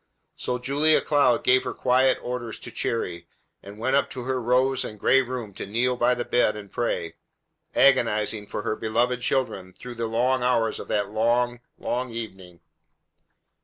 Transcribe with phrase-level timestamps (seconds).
[0.35, 3.27] So Julia Cloud gave her quiet orders to Cherry,
[3.61, 6.71] and went up to her rose and gray room to kneel by the bed and
[6.71, 7.17] pray,
[7.75, 12.61] agonizing for her beloved children through the long hours of that long, long evening.